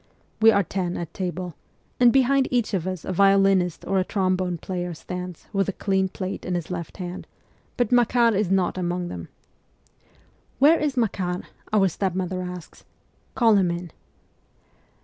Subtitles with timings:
[0.41, 1.53] We are ten at table,
[1.99, 6.09] and behind each of us a violinist or a trombone player stands, with a clean
[6.09, 7.27] plate in his left hand;
[7.77, 9.27] but Makar is not among them.'
[10.57, 12.83] Where is Makar?' our stepmother asks.'
[13.35, 13.91] Call him in.'